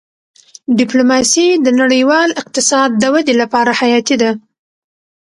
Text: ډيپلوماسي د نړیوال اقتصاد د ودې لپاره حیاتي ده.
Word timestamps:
ډيپلوماسي 0.79 1.47
د 1.65 1.67
نړیوال 1.81 2.29
اقتصاد 2.41 2.89
د 3.01 3.03
ودې 3.13 3.33
لپاره 3.41 3.71
حیاتي 3.79 4.15
ده. 4.21 4.31